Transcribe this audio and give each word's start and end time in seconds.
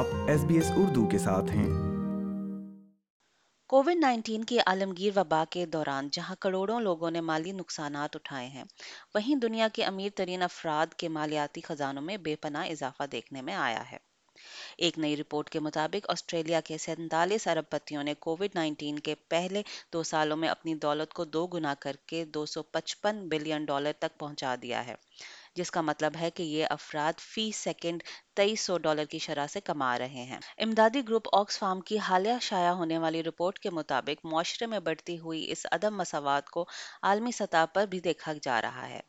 آپ 0.00 0.06
S 0.26 0.44
B 0.44 0.54
S 0.54 0.70
Urdu 0.76 1.08
کے 1.08 1.18
ساتھ 1.18 1.50
ہیں۔ 1.50 1.68
کووڈ 3.68 3.96
نائنٹین 3.96 4.44
کی 4.44 4.58
عالمگیر 4.58 5.18
وبا 5.18 5.44
کے 5.50 5.66
دوران 5.66 6.08
جہاں 6.12 6.36
کروڑوں 6.40 6.80
لوگوں 6.80 7.10
نے 7.10 7.20
مالی 7.20 7.52
نقصانات 7.52 8.16
اٹھائے 8.16 8.46
ہیں، 8.46 8.64
وہیں 9.14 9.34
دنیا 9.34 9.68
کے 9.72 9.84
امیر 9.84 10.08
ترین 10.14 10.42
افراد 10.42 10.94
کے 10.94 11.08
مالیاتی 11.08 11.60
خزانوں 11.60 12.02
میں 12.02 12.16
بے 12.16 12.36
پناہ 12.36 12.68
اضافہ 12.68 13.02
دیکھنے 13.12 13.42
میں 13.42 13.54
آیا 13.54 13.90
ہے۔ 13.92 13.96
ایک 14.76 14.98
نئی 14.98 15.16
رپورٹ 15.16 15.50
کے 15.50 15.60
مطابق، 15.60 16.10
آسٹریلیا 16.10 16.60
کے 16.60 16.78
سینتالیس 16.78 17.46
ارب 17.46 17.64
پتیوں 17.70 18.02
نے 18.02 18.14
کووڈ 18.14 18.48
نائنٹین 18.54 18.98
کے 18.98 19.14
پہلے 19.28 19.62
دو 19.92 20.02
سالوں 20.02 20.36
میں 20.36 20.48
اپنی 20.48 20.74
دولت 20.74 21.14
کو 21.14 21.24
دو 21.24 21.46
گنا 21.46 21.74
کر 21.80 21.96
کے 22.06 22.24
دو 22.24 22.46
سو 22.46 22.62
پچپن 22.62 23.28
بلین 23.28 23.64
ڈالر 23.64 23.92
تک 23.98 24.18
پہنچا 24.18 24.54
دیا 24.62 24.86
ہے۔ 24.86 24.94
جس 25.56 25.70
کا 25.70 25.80
مطلب 25.80 26.12
ہے 26.20 26.30
کہ 26.30 26.42
یہ 26.42 26.66
افراد 26.70 27.20
فی 27.20 27.50
سیکنڈ 27.52 28.02
تیئیس 28.34 28.60
سو 28.60 28.78
ڈالر 28.78 29.04
کی 29.04 29.18
شرح 29.18 29.46
سے 29.46 29.60
کما 29.60 29.98
رہے 29.98 30.24
ہیں۔ 30.24 30.38
امدادی 30.56 31.00
گروپ 31.08 31.28
آکس 31.32 31.58
فارم 31.58 31.80
کی 31.80 31.98
حالیہ 31.98 32.38
شائع 32.40 32.70
ہونے 32.70 32.98
والی 32.98 33.22
رپورٹ 33.22 33.58
کے 33.58 33.70
مطابق 33.70 34.24
معاشرے 34.24 34.66
میں 34.66 34.80
بڑھتی 34.80 35.18
ہوئی 35.18 35.50
اس 35.52 35.66
عدم 35.72 35.96
مساوات 35.96 36.50
کو 36.50 36.64
عالمی 37.02 37.30
سطح 37.30 37.64
پر 37.74 37.86
بھی 37.86 38.00
دیکھا 38.00 38.32
جا 38.42 38.62
رہا 38.62 38.88
ہے۔ 38.88 39.00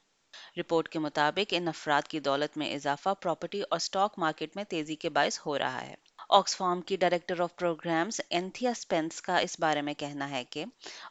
رپورٹ 0.60 0.90
کے 0.90 1.00
مطابق 1.00 1.54
ان 1.58 1.68
افراد 1.68 2.08
کی 2.08 2.20
دولت 2.20 2.58
میں 2.58 2.74
اضافہ 2.76 3.10
پراپرٹی 3.22 3.62
اور 3.62 3.80
سٹاک 3.80 4.20
مارکیٹ 4.20 4.56
میں 4.56 4.64
تیزی 4.64 4.96
کے 4.96 5.10
باعث 5.10 5.40
ہو 5.46 5.58
رہا 5.60 5.82
ہے۔ 5.82 5.96
آکسفارم 6.32 6.82
کی 6.82 6.96
director 6.96 7.40
of 7.42 7.56
programmes 7.56 8.20
Anthea 8.30 8.72
Spence 8.76 9.22
کا 9.22 9.38
اس 9.38 9.56
بارے 9.60 9.82
میں 9.82 9.94
کہنا 9.94 10.30
ہے 10.30 10.44
کہ 10.50 10.64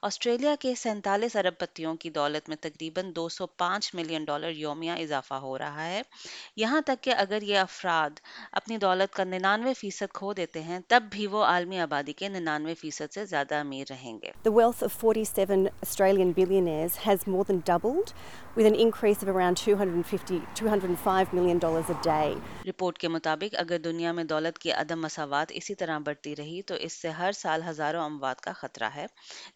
آسٹریلیا 0.02 0.54
کے 0.60 0.74
سینتالیس 0.74 1.34
ارب 1.36 1.58
پتیوں 1.58 1.94
کی 1.94 2.10
دولت 2.10 2.48
میں 2.48 2.56
تقریباً 2.60 3.10
دو 3.16 3.28
سو 3.28 3.46
پانچ 3.56 3.90
ملین 3.94 4.24
ڈالر 4.24 4.50
یومیہ 4.50 4.92
اضافہ 4.92 5.34
ہو 5.34 5.56
رہا 5.58 5.86
ہے 5.86 6.00
یہاں 6.56 6.80
تک 6.80 7.02
کہ 7.02 7.14
اگر 7.16 7.42
یہ 7.42 7.58
افراد 7.58 8.20
اپنی 8.52 8.76
دولت 8.76 9.14
کا 9.14 9.24
ننانوے 9.24 9.74
فیصد 9.74 10.12
کھو 10.14 10.32
دیتے 10.32 10.62
ہیں 10.62 10.78
تب 10.88 11.10
بھی 11.10 11.26
وہ 11.26 11.44
عالمی 11.44 11.80
آبادی 11.80 12.12
کے 12.12 12.28
ننانوے 12.28 12.74
فیصد 12.74 13.12
سے 13.12 13.24
زیادہ 13.26 13.54
امیر 13.56 13.84
رہیں 13.90 14.18
گے 14.22 14.32
The 14.44 14.54
wealth 14.54 14.82
of 14.82 14.96
47 15.04 15.68
Australian 15.82 16.32
billionaires 16.32 16.98
has 16.98 17.28
more 17.28 17.44
than 17.44 17.60
doubled, 17.66 18.14
with 18.56 18.66
an 18.66 18.74
increase 18.76 19.22
of 19.22 19.28
around 19.28 19.56
250, 19.58 20.40
205 20.54 21.32
million 21.32 21.58
dollars 21.58 21.90
a 21.90 22.00
day. 22.02 22.34
Report 22.66 22.98
کے 22.98 23.08
مطابق 23.10 23.54
اگر 23.58 23.78
دنیا 23.80 24.12
میں 24.12 24.24
دولت 24.26 24.58
کی 24.58 24.72
عدم 24.72 25.04
مساوات 25.10 25.52
اسی 25.54 25.74
طرح 25.74 25.98
بڑھتی 25.98 26.36
رہی 26.36 26.62
تو 26.62 26.74
اس 26.74 26.92
سے 26.92 27.08
ہر 27.08 27.32
سال 27.32 27.62
ہزاروں 27.68 28.04
اموات 28.04 28.40
کا 28.40 28.52
خطرہ 28.52 28.84
ہے، 28.84 29.06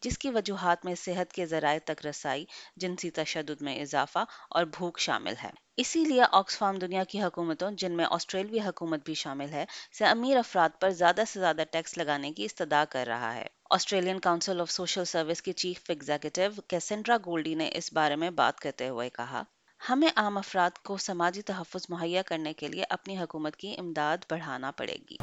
جس 0.00 0.19
کی 0.19 0.30
وجوہات 0.30 0.84
میں 0.84 0.94
صحت 0.94 1.33
کے 1.33 1.47
ذرائع 1.47 1.78
تک 1.84 2.06
رسائی، 2.06 2.44
جنسی 2.77 3.10
تشدد 3.10 3.62
میں 3.62 3.80
اضافہ 3.80 4.19
اور 4.50 4.64
بھوک 4.64 4.98
شامل 4.98 5.34
ہے۔ 5.42 5.50
اسی 5.77 6.05
لیے 6.05 6.22
آکسفام 6.32 6.77
دنیا 6.77 7.05
کی 7.05 7.22
حکومتوں، 7.22 7.70
جن 7.70 7.92
میں 7.92 8.05
آسٹریلوی 8.10 8.60
حکومت 8.60 9.00
بھی 9.05 9.14
شامل 9.14 9.52
ہے، 9.52 9.64
سے 9.98 10.05
امیر 10.05 10.36
افراد 10.36 10.80
پر 10.80 10.91
زیادہ 10.91 11.22
سے 11.28 11.41
زیادہ 11.41 11.62
ٹیکس 11.70 11.98
لگانے 11.98 12.32
کی 12.32 12.44
استدا 12.44 12.84
کر 12.91 13.06
رہا 13.06 13.34
ہے۔ 13.34 13.47
Australian 13.70 14.19
council 14.19 14.60
of 14.60 14.70
social 14.70 15.05
service 15.05 15.42
کی 15.42 15.52
چیف 15.52 15.80
ایگزیکٹو 15.88 16.60
کیسنڈرا 16.69 17.16
گولڈی 17.16 17.55
نے 17.55 17.70
اس 17.75 17.92
بارے 17.92 18.16
میں 18.16 18.30
بات 18.30 18.60
کرتے 18.60 18.88
ہوئے 18.88 19.10
کہا 19.10 19.42
ہمیں 19.90 20.08
عام 20.16 20.38
افراد 20.38 20.70
کو 20.82 20.96
سماجی 20.96 21.42
تحفظ 21.42 21.86
مہیا 21.88 22.22
کرنے 22.22 22.52
کے 22.52 22.68
لیے 22.68 22.84
اپنی 22.88 23.18
حکومت 23.18 23.56
کی 23.56 23.74
امداد 23.78 24.18
بڑھانا 24.30 24.70
پڑے 24.70 24.96
گی۔ 25.10 25.16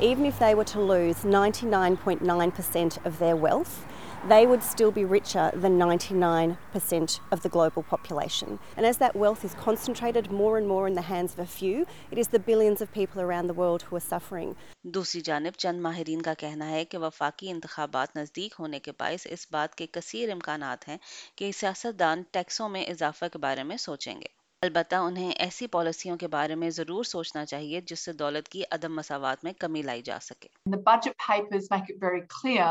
دوسری 14.83 15.21
جانب 15.21 15.51
چند 15.57 15.81
ماہرین 15.81 16.21
کا 16.21 16.33
کہنا 16.33 16.69
ہے 16.69 16.85
کہ 16.85 16.97
وفاقی 16.97 17.51
انتخابات 17.51 18.15
نزدیک 18.15 18.53
ہونے 18.59 18.79
کے 18.79 18.91
باعث 18.99 19.27
اس 19.29 19.47
بات 19.51 19.75
کے 19.75 19.87
کثیر 19.91 20.31
امکانات 20.31 20.87
ہیں 20.87 20.97
کہ 21.35 21.51
سیاست 21.51 21.99
دان 21.99 22.23
ٹیکسوں 22.31 22.69
میں 22.69 22.85
اضافہ 22.85 23.25
کے 23.33 23.39
بارے 23.39 23.63
میں 23.63 23.77
سوچیں 23.77 24.21
گے۔ 24.21 24.41
البتہ 24.63 24.95
انہیں 25.03 25.31
ایسی 25.43 25.67
پالیسیوں 25.73 26.15
کے 26.17 26.27
بارے 26.33 26.55
میں 26.55 26.69
ضرور 26.69 27.03
سوچنا 27.11 27.45
چاہیے 27.45 27.79
جس 27.91 27.99
سے 28.05 28.11
دولت 28.13 28.49
کی 28.55 28.61
عدم 28.71 28.95
مساوات 28.95 29.43
میں 29.43 29.53
کمی 29.59 29.81
لائی 29.81 30.01
جا 30.09 30.17
سکے 30.21 30.47
The 30.73 30.79
budget 30.89 31.15
papers 31.23 31.69
make 31.71 31.89
it 31.93 31.97
very 32.03 32.21
clear 32.33 32.67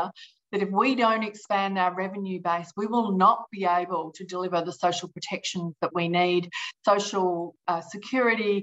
that 0.53 0.63
if 0.65 0.71
we 0.77 0.93
don't 1.01 1.25
expand 1.29 1.81
our 1.85 1.97
revenue 1.97 2.37
base, 2.45 2.71
we 2.77 2.87
will 2.93 3.11
not 3.23 3.43
be 3.57 3.65
able 3.73 4.13
to 4.19 4.27
deliver 4.35 4.61
the 4.69 4.75
social 4.77 5.11
protections 5.17 5.75
that 5.85 5.93
we 5.99 6.07
need 6.15 6.49
social 6.91 7.29
uh, 7.73 7.81
security, 7.89 8.55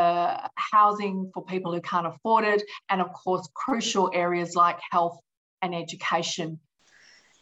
uh, 0.00 0.48
housing 0.74 1.22
for 1.36 1.44
people 1.54 1.78
who 1.78 1.82
can't 1.92 2.10
afford 2.12 2.50
it, 2.56 2.66
and 2.90 3.06
of 3.06 3.14
course, 3.22 3.48
crucial 3.64 4.10
areas 4.26 4.60
like 4.64 4.86
health 4.90 5.16
and 5.62 5.82
education. 5.84 6.60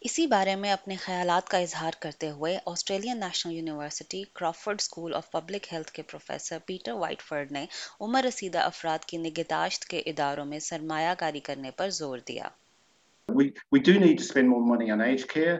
اسی 0.05 0.25
بارے 0.27 0.55
میں 0.55 0.71
اپنے 0.71 0.95
خیالات 0.95 1.49
کا 1.49 1.57
اظہار 1.57 1.93
کرتے 2.01 2.29
ہوئے 2.29 2.57
Australian 2.65 3.19
National 3.19 3.53
University 3.53 4.21
Crawford 4.35 4.79
school 4.81 5.13
of 5.15 5.29
public 5.31 5.67
health 5.73 5.91
کے 5.93 6.01
پروفیسر 6.11 6.57
پیٹر 6.65 6.91
وائٹ 7.01 7.21
فرڈ 7.21 7.51
نے 7.51 7.65
عمر 8.01 8.23
رسیدہ 8.27 8.59
افراد 8.59 9.05
کی 9.09 9.17
نگہداشت 9.17 9.85
کے 9.89 9.99
اداروں 10.11 10.45
میں 10.45 10.59
سرمایہ 10.69 11.13
کاری 11.19 11.39
کرنے 11.49 11.71
پر 11.77 11.89
زور 11.99 12.17
دیا 12.27 12.49
We, 13.29 13.45
we 13.71 13.79
do 13.79 13.93
need 13.99 14.17
to 14.19 14.25
spend 14.25 14.49
more 14.49 14.63
money 14.69 14.87
on 14.91 15.01
aged 15.01 15.27
care. 15.33 15.57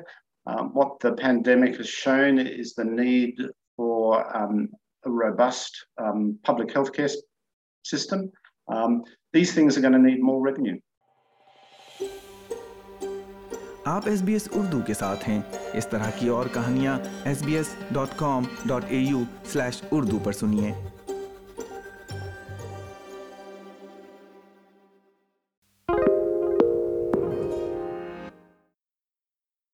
Um, 0.47 0.72
what 0.74 1.00
the 1.00 1.12
pandemic 1.13 1.78
has 1.78 1.91
shown 1.97 2.40
is 2.40 2.74
the 2.74 2.85
need 2.85 3.44
for 3.78 4.01
um, 4.38 4.57
a 5.06 5.12
robust 5.19 5.78
um, 5.97 6.24
public 6.50 6.74
healthcare 6.78 7.12
system. 7.85 8.25
Um, 8.68 9.01
these 9.34 9.53
things 9.53 9.78
are 9.78 9.81
going 9.81 10.00
to 10.00 10.06
need 10.09 10.30
more 10.31 10.41
revenue. 10.50 10.80
آپ 13.86 14.03
S 14.06 14.22
B 14.22 14.34
S 14.34 14.47
Urdu 14.52 14.80
کے 14.86 14.94
ساتھ 14.94 15.30
ہیں۔ 15.30 15.42
اس 15.74 15.88
طرح 15.88 16.09
کی 16.09 16.28
اور 16.28 16.46
کہانیاں 16.53 17.00
S 17.24 17.44
B 17.44 17.56
S 17.56 17.66
dot 17.92 18.08
com 18.16 18.44
dot 18.66 18.86
A 18.88 18.97
U 18.97 19.22
slash 19.46 19.84
Urdu 19.92 20.19
پر 20.24 20.31
سنیے۔ 20.31 20.74